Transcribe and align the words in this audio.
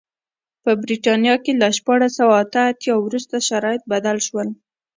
په 0.63 0.71
برېټانیا 0.83 1.35
کې 1.43 1.51
له 1.61 1.67
شپاړس 1.77 2.11
سوه 2.19 2.35
اته 2.43 2.61
اتیا 2.71 2.95
وروسته 2.99 3.35
شرایط 3.49 3.81
بدل 3.91 4.17
شول. 4.27 4.47